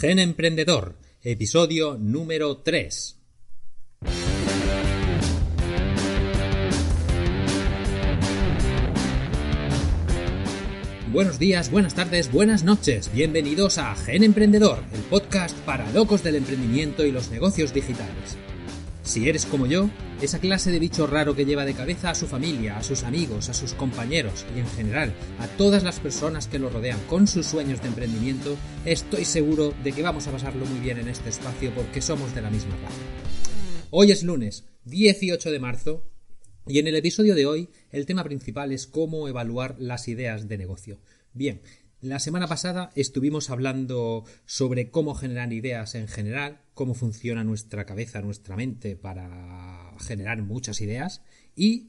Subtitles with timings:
[0.00, 3.18] Gen Emprendedor, episodio número 3.
[11.10, 13.10] Buenos días, buenas tardes, buenas noches.
[13.12, 18.38] Bienvenidos a Gen Emprendedor, el podcast para locos del emprendimiento y los negocios digitales.
[19.08, 19.88] Si eres como yo,
[20.20, 23.48] esa clase de bicho raro que lleva de cabeza a su familia, a sus amigos,
[23.48, 27.46] a sus compañeros y en general a todas las personas que lo rodean con sus
[27.46, 31.72] sueños de emprendimiento, estoy seguro de que vamos a pasarlo muy bien en este espacio
[31.74, 33.88] porque somos de la misma raza.
[33.88, 36.04] Hoy es lunes, 18 de marzo,
[36.66, 40.58] y en el episodio de hoy el tema principal es cómo evaluar las ideas de
[40.58, 41.00] negocio.
[41.32, 41.62] Bien,
[42.00, 48.22] la semana pasada estuvimos hablando sobre cómo generar ideas en general, cómo funciona nuestra cabeza,
[48.22, 51.22] nuestra mente para generar muchas ideas
[51.56, 51.88] y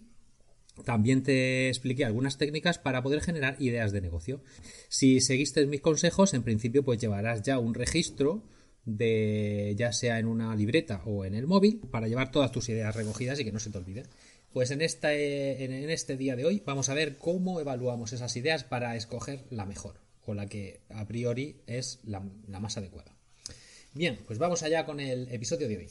[0.84, 4.41] también te expliqué algunas técnicas para poder generar ideas de negocio.
[4.88, 8.44] Si seguiste mis consejos, en principio pues llevarás ya un registro
[8.86, 12.95] de ya sea en una libreta o en el móvil para llevar todas tus ideas
[12.95, 14.08] recogidas y que no se te olviden.
[14.53, 18.64] Pues en este, en este día de hoy vamos a ver cómo evaluamos esas ideas
[18.64, 23.16] para escoger la mejor o la que a priori es la, la más adecuada.
[23.94, 25.88] Bien, pues vamos allá con el episodio de hoy.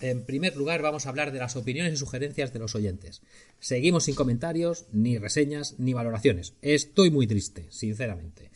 [0.00, 3.20] En primer lugar, vamos a hablar de las opiniones y sugerencias de los oyentes.
[3.58, 6.54] Seguimos sin comentarios, ni reseñas, ni valoraciones.
[6.62, 8.50] Estoy muy triste, sinceramente.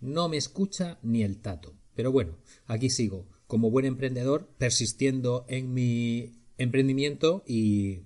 [0.00, 1.74] No me escucha ni el tato.
[1.94, 8.02] Pero bueno, aquí sigo, como buen emprendedor, persistiendo en mi emprendimiento y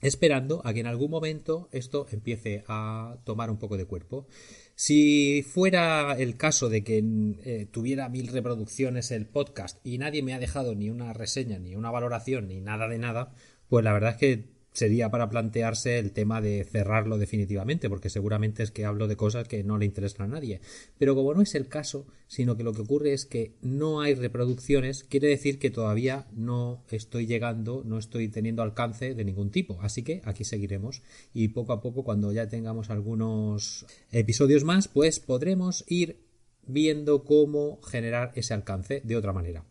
[0.00, 4.26] esperando a que en algún momento esto empiece a tomar un poco de cuerpo.
[4.74, 7.02] Si fuera el caso de que
[7.44, 11.76] eh, tuviera mil reproducciones el podcast y nadie me ha dejado ni una reseña, ni
[11.76, 13.32] una valoración, ni nada de nada,
[13.68, 18.62] pues la verdad es que sería para plantearse el tema de cerrarlo definitivamente, porque seguramente
[18.62, 20.60] es que hablo de cosas que no le interesan a nadie.
[20.98, 24.14] Pero como no es el caso, sino que lo que ocurre es que no hay
[24.14, 29.78] reproducciones, quiere decir que todavía no estoy llegando, no estoy teniendo alcance de ningún tipo.
[29.80, 35.20] Así que aquí seguiremos y poco a poco, cuando ya tengamos algunos episodios más, pues
[35.20, 36.20] podremos ir
[36.66, 39.64] viendo cómo generar ese alcance de otra manera.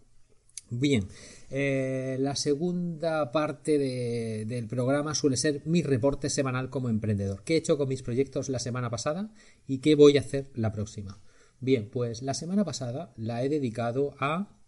[0.79, 1.07] Bien,
[1.49, 3.77] eh, la segunda parte
[4.45, 7.43] del programa suele ser mi reporte semanal como emprendedor.
[7.43, 9.31] ¿Qué he hecho con mis proyectos la semana pasada
[9.67, 11.21] y qué voy a hacer la próxima?
[11.61, 14.59] Bien, pues la semana pasada la he dedicado a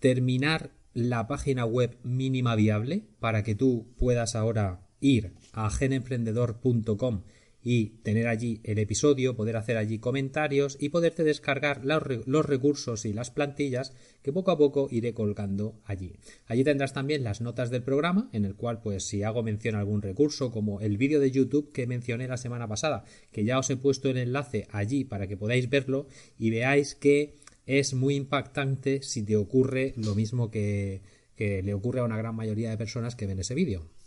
[0.00, 7.22] terminar la página web mínima viable para que tú puedas ahora ir a genemprendedor.com
[7.70, 13.12] y tener allí el episodio, poder hacer allí comentarios y poderte descargar los, recursos y
[13.12, 13.92] las plantillas
[14.22, 16.14] que poco a poco iré colgando allí.
[16.46, 19.80] Allí tendrás también las notas del programa, en el cual pues si hago mención a
[19.80, 23.68] algún recurso como el vídeo de YouTube que mencioné la semana pasada, que ya os
[23.68, 26.06] he puesto el enlace allí para que podáis verlo
[26.38, 27.36] y veáis que
[27.66, 31.02] es muy impactante si te ocurre lo mismo que,
[31.36, 33.97] que le ocurre a una gran mayoría de personas que ven ese vídeo.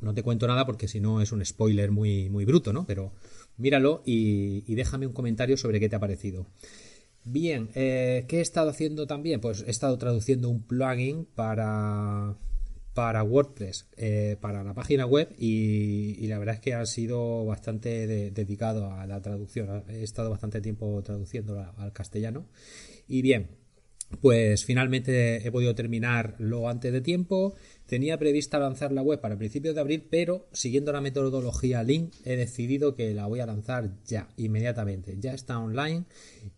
[0.00, 2.86] No te cuento nada porque si no es un spoiler muy, muy bruto, ¿no?
[2.86, 3.12] Pero
[3.56, 6.46] míralo y, déjame un comentario sobre qué te ha parecido.
[7.24, 9.40] Bien, eh, ¿qué he estado haciendo también?
[9.40, 12.34] Pues he estado traduciendo un plugin para,
[12.94, 18.06] para WordPress, eh, para la página web y, la verdad es que ha sido bastante
[18.30, 19.84] dedicado a la traducción.
[19.88, 22.46] He estado bastante tiempo traduciendo al castellano.
[23.06, 23.48] Y bien,
[24.20, 27.54] pues finalmente he podido terminarlo antes de tiempo.
[27.86, 32.36] Tenía prevista lanzar la web para principios de abril, pero siguiendo la metodología Lean he
[32.36, 35.16] decidido que la voy a lanzar ya, inmediatamente.
[35.18, 36.04] Ya está online,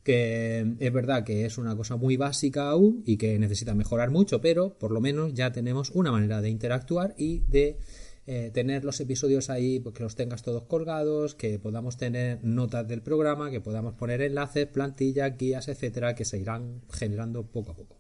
[0.03, 4.41] que es verdad que es una cosa muy básica aún y que necesita mejorar mucho,
[4.41, 7.79] pero por lo menos ya tenemos una manera de interactuar y de
[8.25, 12.87] eh, tener los episodios ahí, pues, que los tengas todos colgados, que podamos tener notas
[12.87, 17.77] del programa, que podamos poner enlaces, plantillas, guías, etcétera, que se irán generando poco a
[17.77, 17.97] poco.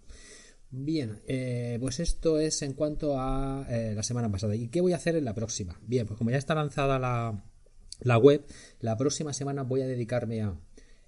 [0.70, 4.54] Bien, eh, pues esto es en cuanto a eh, la semana pasada.
[4.54, 5.80] ¿Y qué voy a hacer en la próxima?
[5.86, 7.44] Bien, pues como ya está lanzada la,
[8.00, 8.46] la web,
[8.78, 10.56] la próxima semana voy a dedicarme a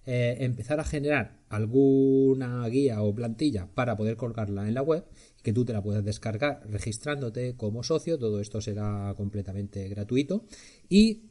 [0.06, 5.06] empezar a generar alguna guía o plantilla para poder colgarla en la web
[5.44, 10.46] que tú te la puedas descargar registrándote como socio, todo esto será completamente gratuito.
[10.88, 11.26] Y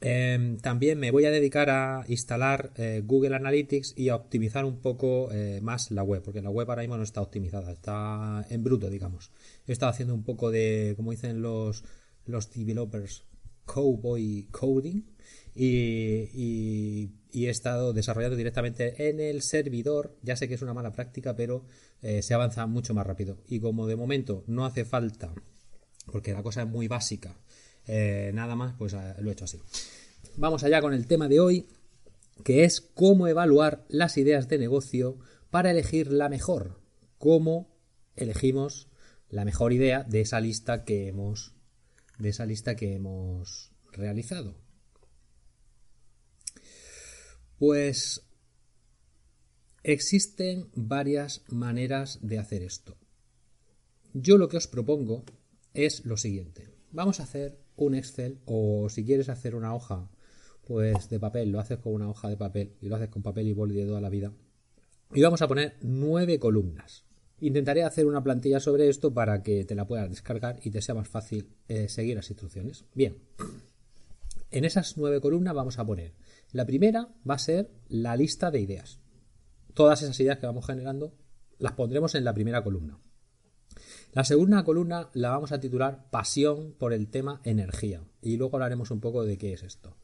[0.00, 4.80] em, también me voy a dedicar a instalar eh, Google Analytics y a optimizar un
[4.80, 8.62] poco eh, más la web, porque la web ahora mismo no está optimizada, está en
[8.62, 9.32] bruto, digamos.
[9.66, 11.84] He estado haciendo un poco de, como dicen los,
[12.26, 13.24] los developers,
[13.66, 15.02] cowboy coding.
[15.56, 20.16] Y, he estado desarrollando directamente en el servidor.
[20.22, 21.64] Ya sé que es una mala práctica, pero
[22.00, 23.38] eh, se avanza mucho más rápido.
[23.48, 25.34] Y como de momento no hace falta,
[26.10, 27.36] porque la cosa es muy básica,
[27.86, 29.60] eh, nada más, pues eh, lo he hecho así.
[30.36, 31.66] Vamos allá con el tema de hoy,
[32.44, 35.18] que es cómo evaluar las ideas de negocio
[35.50, 36.80] para elegir la mejor.
[37.18, 37.68] ¿Cómo
[38.16, 38.88] elegimos
[39.28, 41.52] la mejor idea de esa lista que hemos
[42.18, 44.63] de esa lista que hemos realizado?
[47.58, 48.22] Pues
[49.82, 52.96] existen varias maneras de hacer esto.
[54.12, 55.24] Yo lo que os propongo
[55.72, 56.68] es lo siguiente.
[56.92, 60.10] Vamos a hacer un Excel o si quieres hacer una hoja
[60.66, 63.48] pues de papel, lo haces con una hoja de papel y lo haces con papel
[63.48, 64.32] y boli de toda la vida.
[65.12, 67.04] Y vamos a poner nueve columnas.
[67.40, 70.94] Intentaré hacer una plantilla sobre esto para que te la puedas descargar y te sea
[70.94, 72.84] más fácil eh, seguir las instrucciones.
[72.94, 73.18] Bien,
[74.50, 76.14] en esas nueve columnas vamos a poner.
[76.54, 79.00] La primera va a ser la lista de ideas.
[79.74, 81.12] Todas esas ideas que vamos generando
[81.58, 83.00] las pondremos en la primera columna.
[84.12, 88.92] La segunda columna la vamos a titular Pasión por el tema energía y luego hablaremos
[88.92, 89.96] un poco de qué es esto.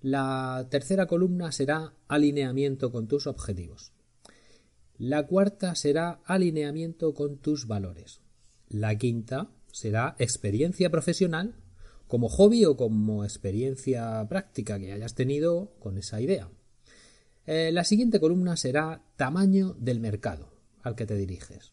[0.00, 3.92] La tercera columna será alineamiento con tus objetivos.
[4.96, 8.22] La cuarta será alineamiento con tus valores.
[8.70, 11.61] La quinta será experiencia profesional
[12.12, 16.50] como hobby o como experiencia práctica que hayas tenido con esa idea.
[17.46, 21.72] Eh, la siguiente columna será tamaño del mercado al que te diriges.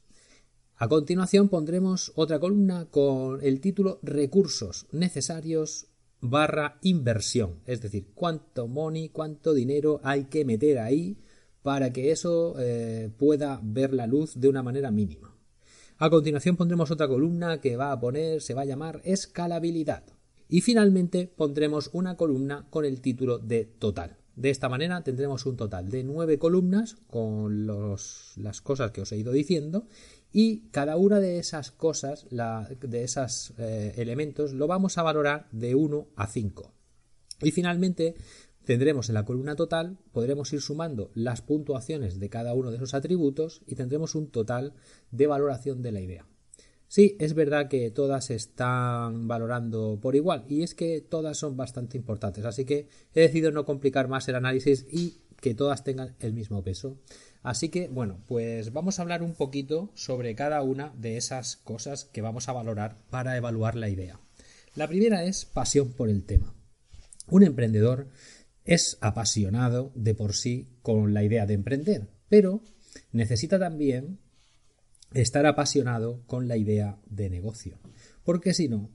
[0.78, 5.88] A continuación pondremos otra columna con el título Recursos necesarios
[6.22, 11.18] barra inversión, es decir, cuánto money, cuánto dinero hay que meter ahí
[11.64, 15.36] para que eso eh, pueda ver la luz de una manera mínima.
[15.98, 20.06] A continuación pondremos otra columna que va a poner, se va a llamar escalabilidad.
[20.50, 24.18] Y finalmente pondremos una columna con el título de total.
[24.36, 29.18] De esta manera tendremos un total de nueve columnas con las cosas que os he
[29.18, 29.86] ido diciendo
[30.32, 35.76] y cada una de esas cosas, de esos eh, elementos, lo vamos a valorar de
[35.76, 36.72] 1 a 5.
[37.42, 38.16] Y finalmente
[38.64, 42.94] tendremos en la columna total, podremos ir sumando las puntuaciones de cada uno de esos
[42.94, 44.74] atributos y tendremos un total
[45.12, 46.26] de valoración de la idea.
[46.90, 51.98] Sí, es verdad que todas están valorando por igual y es que todas son bastante
[51.98, 56.34] importantes, así que he decidido no complicar más el análisis y que todas tengan el
[56.34, 56.98] mismo peso.
[57.44, 62.06] Así que, bueno, pues vamos a hablar un poquito sobre cada una de esas cosas
[62.06, 64.20] que vamos a valorar para evaluar la idea.
[64.74, 66.56] La primera es pasión por el tema.
[67.28, 68.08] Un emprendedor
[68.66, 72.64] es apasionado de por sí con la idea de emprender, pero
[73.12, 74.18] necesita también
[75.14, 77.78] estar apasionado con la idea de negocio,
[78.24, 78.90] porque si no,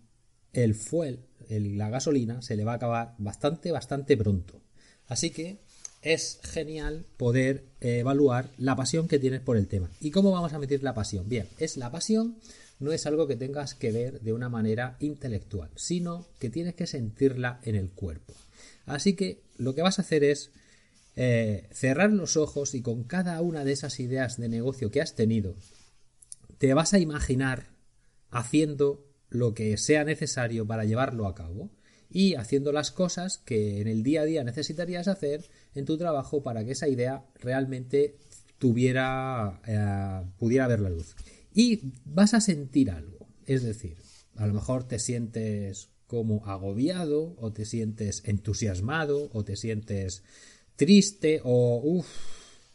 [0.52, 4.60] el fuel, la gasolina, se le va a acabar bastante, bastante pronto.
[5.06, 5.58] Así que
[6.02, 9.90] es genial poder evaluar la pasión que tienes por el tema.
[10.00, 11.28] ¿Y cómo vamos a medir la pasión?
[11.28, 12.36] Bien, es la pasión
[12.80, 16.86] no es algo que tengas que ver de una manera intelectual, sino que tienes que
[16.86, 18.34] sentirla en el cuerpo.
[18.86, 20.50] Así que lo que vas a hacer es
[21.16, 25.14] eh, cerrar los ojos y con cada una de esas ideas de negocio que has
[25.14, 25.54] tenido,
[26.64, 27.66] te vas a imaginar
[28.30, 31.68] haciendo lo que sea necesario para llevarlo a cabo
[32.08, 35.44] y haciendo las cosas que en el día a día necesitarías hacer
[35.74, 38.16] en tu trabajo para que esa idea realmente
[38.56, 41.16] tuviera eh, pudiera ver la luz.
[41.52, 43.98] Y vas a sentir algo es decir
[44.34, 50.22] a lo mejor te sientes como agobiado o te sientes entusiasmado o te sientes
[50.76, 52.08] triste o uff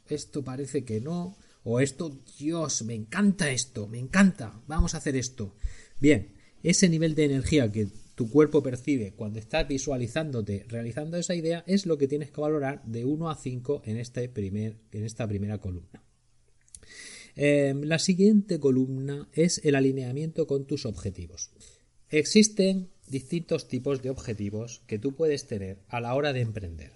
[0.10, 1.36] esto parece que no
[1.70, 5.56] o esto Dios me encanta esto me encanta vamos a hacer esto
[6.00, 6.34] bien
[6.64, 11.86] ese nivel de energía que tu cuerpo percibe cuando estás visualizándote realizando esa idea es
[11.86, 16.04] lo que tienes que valorar de 1 a 5 en, este en esta primera columna.
[17.36, 21.52] Em, la siguiente columna es el alineamiento con tus objetivos.
[22.10, 26.92] Existen distintos tipos de objetivos que tú puedes tener a la hora de emprender.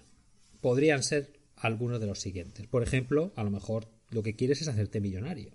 [0.60, 2.66] Podrían ser algunos de los siguientes.
[2.66, 5.52] Por ejemplo, a lo mejor lo que quieres es hacerte millonario.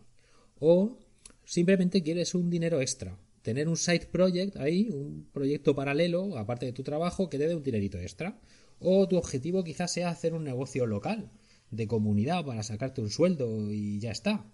[0.60, 1.00] O
[1.46, 6.74] simplemente quieres un dinero extra tener un side project ahí, un proyecto paralelo, aparte de
[6.74, 8.40] tu trabajo, que te dé un dinerito extra.
[8.80, 11.32] O tu objetivo quizás sea hacer un negocio local,
[11.72, 14.46] de comunidad, para sacarte un sueldo y ya está.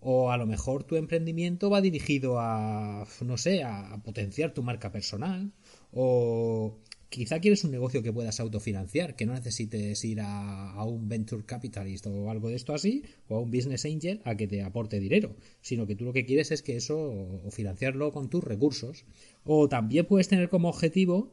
[0.00, 4.92] O a lo mejor tu emprendimiento va dirigido a, no sé, a potenciar tu marca
[4.92, 5.52] personal.
[5.92, 6.78] O
[7.08, 12.06] quizá quieres un negocio que puedas autofinanciar, que no necesites ir a, un venture capitalist
[12.06, 15.36] o algo de esto así, o a un business angel a que te aporte dinero,
[15.60, 19.04] sino que tú lo que quieres es que eso, o financiarlo con tus recursos.
[19.44, 21.32] O también puedes tener como objetivo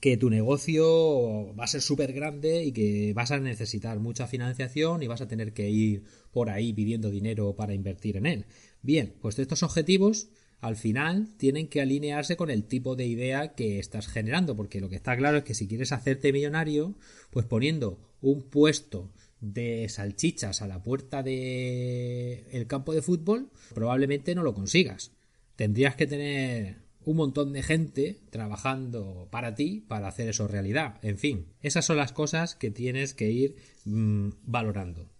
[0.00, 5.02] que tu negocio va a ser súper grande y que vas a necesitar mucha financiación
[5.02, 8.46] y vas a tener que ir por ahí pidiendo dinero para invertir en él.
[8.82, 10.28] Bien, pues de estos objetivos
[10.64, 14.88] al final tienen que alinearse con el tipo de idea que estás generando, porque lo
[14.88, 16.94] que está claro es que si quieres hacerte millonario,
[17.30, 24.34] pues poniendo un puesto de salchichas a la puerta del el campo de fútbol, probablemente
[24.34, 25.12] no lo consigas.
[25.54, 30.98] Tendrías que tener un montón de gente trabajando para ti para hacer eso realidad.
[31.02, 35.10] En fin, esas son las cosas que tienes que ir mm, valorando.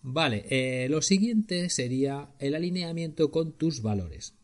[0.00, 4.34] Vale, eh, lo siguiente sería el alineamiento con tus valores.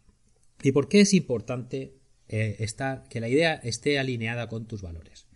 [0.63, 1.95] ¿Y por qué es importante
[2.29, 5.27] eh, estar, que la idea esté alineada con tus valores?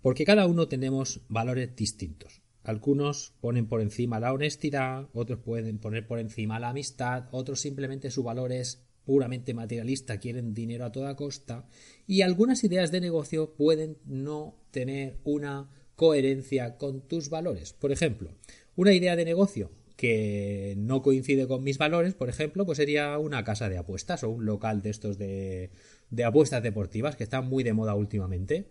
[0.00, 2.42] Porque cada uno tenemos valores distintos.
[2.64, 8.10] Algunos ponen por encima la honestidad, otros pueden poner por encima la amistad, otros simplemente
[8.10, 11.66] su valor es puramente materialista, quieren dinero a toda costa,
[12.06, 17.72] y algunas ideas de negocio pueden no tener una coherencia con tus valores.
[17.72, 18.30] Por ejemplo,
[18.76, 19.70] una idea de negocio
[20.02, 24.30] que no coincide con mis valores, por ejemplo, pues sería una casa de apuestas o
[24.30, 25.70] un local de estos de,
[26.10, 28.66] de apuestas deportivas que están muy de moda últimamente.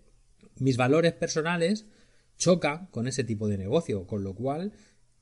[0.57, 1.85] Mis valores personales
[2.37, 4.73] choca con ese tipo de negocio, con lo cual,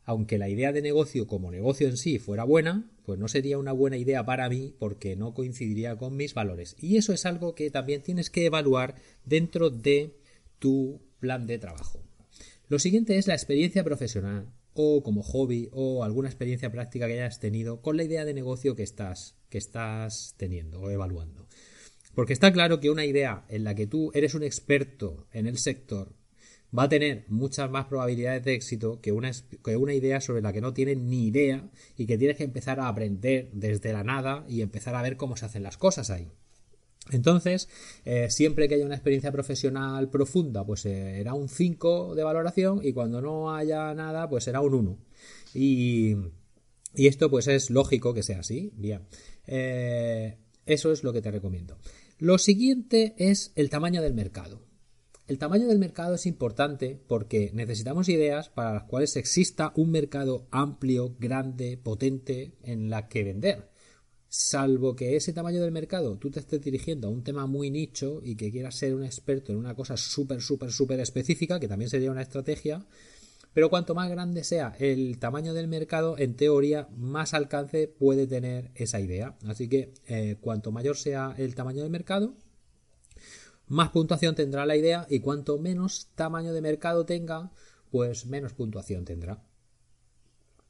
[0.04, 3.72] aunque la idea de negocio como negocio en sí fuera buena, pues no sería una
[3.72, 6.76] buena idea para mí porque no coincidiría con mis valores.
[6.80, 10.18] Y eso es algo que también tienes que evaluar dentro de
[10.58, 12.02] tu plan de trabajo.
[12.68, 14.48] Lo siguiente es la experiencia profesional
[14.82, 18.78] o como hobby o alguna experiencia práctica que hayas tenido con la idea de negocio
[18.78, 21.48] que estás, que estás teniendo o evaluando.
[22.16, 25.58] Porque está claro que una idea en la que tú eres un experto en el
[25.58, 26.16] sector
[26.78, 29.32] va a tener muchas más probabilidades de éxito que una,
[29.66, 32.80] que una idea sobre la que no tienes ni idea y que tienes que empezar
[32.80, 36.32] a aprender desde la nada y empezar a ver cómo se hacen las cosas ahí.
[37.12, 37.70] Entonces,
[38.06, 42.82] eh, siempre que haya una experiencia profesional profunda, pues eh, será un 5 de valoración
[42.84, 44.98] y cuando no haya nada, pues será un 1.
[45.54, 46.16] Y,
[46.94, 48.72] y, esto pues es lógico que sea así.
[48.76, 49.02] Bien.
[49.48, 51.78] Eh, eso es lo que te recomiendo.
[52.20, 54.62] Lo siguiente es el tamaño del mercado.
[55.28, 60.48] El tamaño del mercado es importante porque necesitamos ideas para las cuales exista un mercado
[60.52, 63.69] amplio, grande, potente en la que vender.
[64.32, 68.22] Salvo que ese tamaño del mercado tú te estés dirigiendo a un tema muy nicho
[68.24, 71.90] y que quieras ser un experto en una cosa súper, súper, súper específica, que también
[71.90, 72.86] sería una estrategia,
[73.54, 78.70] pero cuanto más grande sea el tamaño del mercado, en teoría, más alcance puede tener
[78.76, 79.36] esa idea.
[79.48, 82.36] Así que eh, cuanto mayor sea el tamaño del mercado,
[83.66, 87.52] más puntuación tendrá la idea y cuanto menos tamaño de mercado tenga,
[87.90, 89.44] pues menos puntuación tendrá.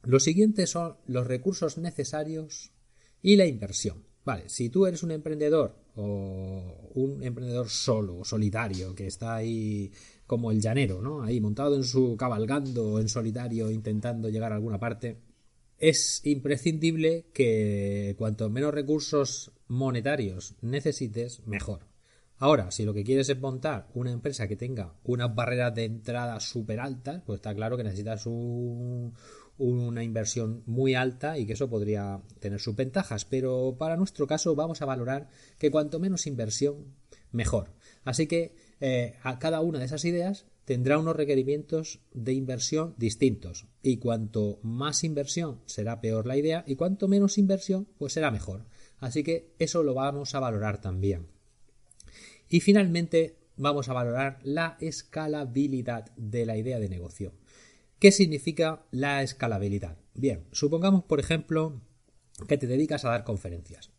[0.02, 2.72] Lo siguiente son los recursos necesarios
[3.22, 4.04] y la inversión.
[4.24, 9.90] Vale, si tú eres un emprendedor o un emprendedor solo solitario que está ahí
[10.26, 11.22] como el llanero, ¿no?
[11.22, 15.18] Ahí montado en su cabalgando en solitario intentando llegar a alguna parte,
[15.78, 21.90] es imprescindible que cuanto menos recursos monetarios necesites, mejor.
[22.36, 26.40] Ahora, si lo que quieres es montar una empresa que tenga unas barreras de entrada
[26.40, 28.26] súper altas, pues está claro que necesitas
[29.60, 33.24] una inversión muy alta y que eso podría tener sus ventajas.
[33.24, 36.94] Pero para nuestro caso vamos a valorar que cuanto menos inversión,
[37.32, 37.72] mejor.
[38.04, 43.66] Así que eh, a cada una de esas ideas tendrá unos requerimientos de inversión distintos.
[43.82, 48.66] Y cuanto más inversión será peor la idea y cuanto menos inversión, pues será mejor.
[48.98, 51.26] Así que eso lo vamos a valorar también.
[52.48, 57.32] Y finalmente vamos a valorar la escalabilidad de la idea de negocio.
[58.00, 59.98] ¿Qué significa la escalabilidad?
[60.14, 61.82] Bien, supongamos por ejemplo
[62.48, 63.90] que te dedicas a dar conferencias.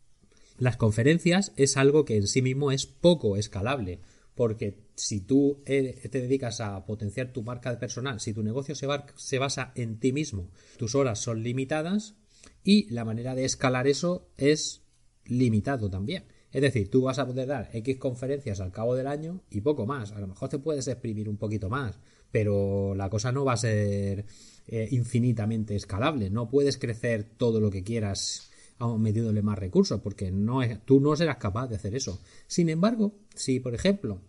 [0.58, 4.00] Las conferencias es algo que en sí mismo es poco escalable,
[4.34, 9.38] porque si tú te dedicas a potenciar tu marca personal, si tu negocio se, se
[9.38, 12.16] basa en ti mismo, tus horas son limitadas
[12.64, 14.82] y la manera de escalar eso es
[15.26, 16.24] limitado también.
[16.50, 19.86] Es decir, tú vas a poder dar X conferencias al cabo del año y poco
[19.86, 20.12] más.
[20.12, 21.98] A lo mejor te puedes exprimir un poquito más,
[22.32, 24.26] pero la cosa no va a ser
[24.66, 26.30] eh, infinitamente escalable.
[26.30, 28.48] No puedes crecer todo lo que quieras
[28.98, 32.20] metiéndole más recursos, porque no tú no serás capaz de hacer eso.
[32.48, 34.20] Sin embargo, si, por ejemplo,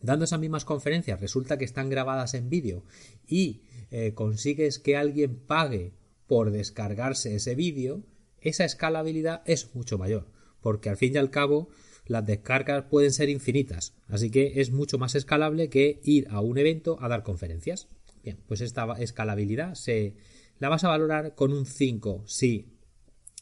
[0.00, 2.84] dando esas mismas conferencias resulta que están grabadas en vídeo
[3.26, 5.92] y eh, consigues que alguien pague
[6.28, 8.04] por descargarse ese vídeo,
[8.40, 10.28] esa escalabilidad es mucho mayor
[10.60, 11.68] porque al fin y al cabo
[12.10, 16.58] las descargas pueden ser infinitas, así que es mucho más escalable que ir a un
[16.58, 17.88] evento a dar conferencias.
[18.24, 20.16] Bien, pues esta escalabilidad se
[20.58, 22.66] la vas a valorar con un 5 si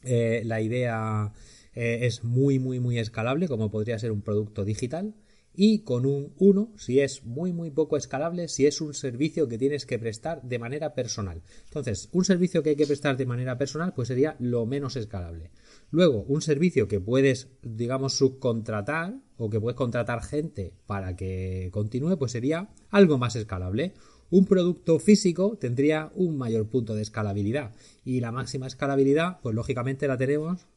[0.04, 1.32] eh, la idea
[1.74, 5.14] eh, es muy muy muy escalable como podría ser un producto digital
[5.60, 9.58] y con un 1 si es muy muy poco escalable, si es un servicio que
[9.58, 11.42] tienes que prestar de manera personal.
[11.64, 15.50] Entonces, un servicio que hay que prestar de manera personal pues sería lo menos escalable.
[15.90, 22.16] Luego, un servicio que puedes, digamos, subcontratar o que puedes contratar gente para que continúe,
[22.16, 23.94] pues sería algo más escalable.
[24.30, 27.74] Un producto físico tendría un mayor punto de escalabilidad
[28.04, 30.68] y la máxima escalabilidad, pues lógicamente la tenemos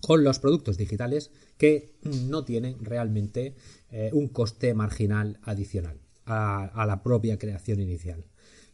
[0.00, 3.54] con los productos digitales que no tienen realmente
[3.90, 8.24] eh, un coste marginal adicional a, la propia creación inicial.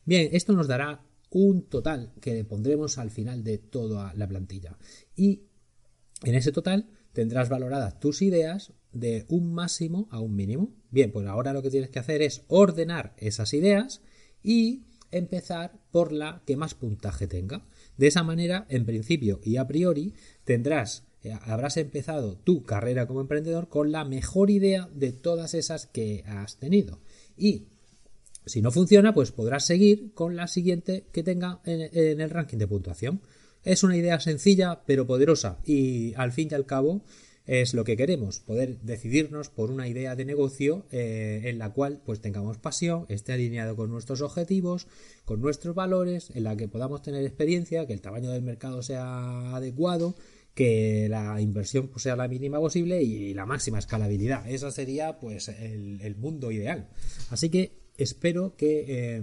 [0.04, 4.78] Bien, esto nos dará un total que pondremos al final de toda la plantilla.
[5.14, 5.42] Y
[6.22, 10.74] en ese total tendrás valoradas tus ideas de un máximo a un mínimo.
[10.90, 14.02] Bien, pues ahora lo que tienes que hacer es ordenar esas ideas
[14.42, 17.66] y empezar por la que más puntaje tenga.
[17.96, 20.14] De esa manera, en principio y a priori,
[20.44, 26.24] tendrás habrás empezado tu carrera como emprendedor con la mejor idea de todas esas que
[26.26, 27.00] has tenido.
[27.36, 27.66] Y
[28.46, 32.68] si no funciona, pues podrás seguir con la siguiente que tenga en, el ranking de
[32.68, 33.20] puntuación.
[33.64, 37.02] Es una idea sencilla pero poderosa y al fin y al cabo
[37.46, 42.00] es lo que queremos, poder decidirnos por una idea de negocio eh, en la cual
[42.04, 44.88] pues tengamos pasión, esté alineado con nuestros objetivos,
[45.24, 49.54] con nuestros valores, en la que podamos tener experiencia, que el tamaño del mercado sea
[49.54, 50.16] adecuado,
[50.56, 54.48] que la inversión pues, sea la mínima posible y la máxima escalabilidad.
[54.48, 56.88] Ese sería pues el, mundo ideal.
[57.28, 59.22] Así que espero que eh,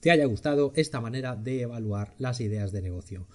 [0.00, 3.26] te haya gustado esta manera de evaluar las ideas de negocio.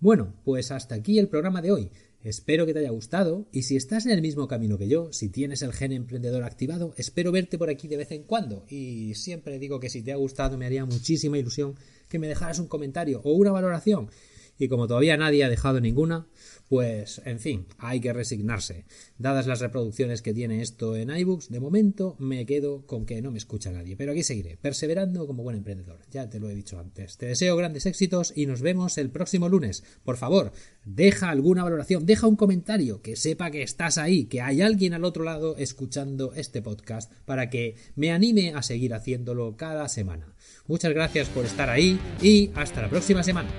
[0.00, 1.90] Bueno, pues hasta aquí el programa de hoy.
[2.22, 5.30] Espero que te haya gustado y si estás en el mismo camino que yo, si
[5.30, 8.66] tienes el gen emprendedor activado, espero verte por aquí de vez en cuando.
[8.68, 11.74] Y siempre digo que si te ha gustado me haría muchísima ilusión
[12.10, 14.10] que me dejaras un comentario o una valoración.
[14.58, 16.26] Y como todavía nadie ha dejado ninguna,
[16.68, 18.86] pues, en fin, hay que resignarse.
[19.18, 23.30] Dadas las reproducciones que tiene esto en iBooks, de momento me quedo con que no
[23.30, 23.96] me escucha nadie.
[23.96, 26.00] Pero aquí seguiré, perseverando como buen emprendedor.
[26.10, 27.18] Ya te lo he dicho antes.
[27.18, 29.84] Te deseo grandes éxitos y nos vemos el próximo lunes.
[30.04, 30.52] Por favor,
[30.84, 35.04] deja alguna valoración, deja un comentario, que sepa que estás ahí, que hay alguien al
[35.04, 40.34] otro lado escuchando este podcast para que me anime a seguir haciéndolo cada semana.
[40.66, 43.50] Muchas gracias por estar ahí y hasta la próxima semana.